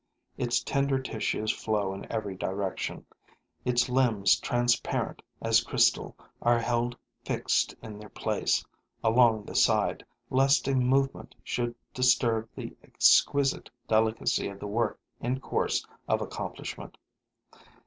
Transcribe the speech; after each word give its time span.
Its 0.35 0.63
tender 0.63 0.97
tissues 0.99 1.51
flow 1.51 1.93
in 1.93 2.11
every 2.11 2.35
direction; 2.35 3.05
its 3.65 3.87
limbs, 3.87 4.39
transparent 4.39 5.21
as 5.43 5.61
crystal, 5.63 6.17
are 6.41 6.57
held 6.57 6.97
fixed 7.23 7.75
in 7.83 7.99
their 7.99 8.09
place, 8.09 8.65
along 9.03 9.43
the 9.45 9.53
side, 9.53 10.03
lest 10.31 10.67
a 10.67 10.73
movement 10.73 11.35
should 11.43 11.75
disturb 11.93 12.49
the 12.55 12.75
exquisite 12.81 13.69
delicacy 13.87 14.47
of 14.47 14.59
the 14.59 14.65
work 14.65 14.99
in 15.19 15.39
course 15.39 15.85
of 16.07 16.19
accomplishment. 16.19 16.97